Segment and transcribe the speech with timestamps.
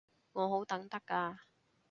[0.33, 1.37] 我好等得㗎